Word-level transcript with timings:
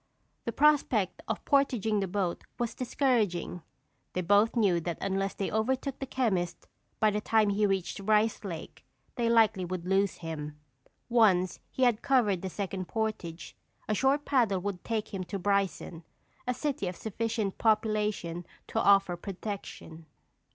The 0.45 0.51
prospect 0.51 1.21
of 1.27 1.45
portaging 1.45 1.99
the 1.99 2.07
boat 2.07 2.43
was 2.57 2.73
discouraging. 2.73 3.61
They 4.13 4.21
both 4.21 4.55
knew 4.55 4.79
that 4.81 4.97
unless 4.99 5.35
they 5.35 5.51
overtook 5.51 5.99
the 5.99 6.07
chemist 6.07 6.65
by 6.99 7.11
the 7.11 7.21
time 7.21 7.49
he 7.49 7.67
reached 7.67 7.99
Rice 7.99 8.43
Lake, 8.43 8.83
they 9.13 9.29
likely 9.29 9.63
would 9.63 9.85
lose 9.85 10.15
him. 10.25 10.59
Once 11.07 11.59
he 11.69 11.83
had 11.83 12.01
covered 12.01 12.41
the 12.41 12.49
second 12.49 12.87
portage, 12.87 13.55
a 13.87 13.93
short 13.93 14.25
paddle 14.25 14.61
would 14.61 14.83
take 14.83 15.13
him 15.13 15.23
to 15.25 15.37
Bryson, 15.37 16.03
a 16.47 16.53
city 16.55 16.87
of 16.87 16.95
sufficient 16.95 17.59
population 17.59 18.43
to 18.69 18.79
offer 18.81 19.15
protection. 19.15 20.07